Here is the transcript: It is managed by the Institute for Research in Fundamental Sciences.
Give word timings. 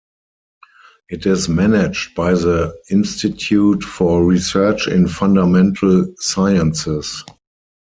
It 1.09 1.27
is 1.27 1.47
managed 1.47 2.15
by 2.15 2.31
the 2.33 2.75
Institute 2.89 3.83
for 3.83 4.25
Research 4.25 4.87
in 4.87 5.07
Fundamental 5.07 6.15
Sciences. 6.17 7.23